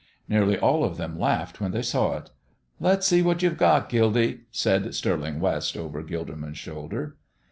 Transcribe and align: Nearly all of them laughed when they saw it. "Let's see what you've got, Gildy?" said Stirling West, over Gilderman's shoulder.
Nearly 0.27 0.57
all 0.57 0.83
of 0.83 0.97
them 0.97 1.19
laughed 1.19 1.61
when 1.61 1.69
they 1.69 1.83
saw 1.83 2.17
it. 2.17 2.31
"Let's 2.79 3.05
see 3.05 3.21
what 3.21 3.43
you've 3.43 3.59
got, 3.59 3.87
Gildy?" 3.87 4.45
said 4.49 4.95
Stirling 4.95 5.39
West, 5.39 5.77
over 5.77 6.01
Gilderman's 6.01 6.57
shoulder. 6.57 7.17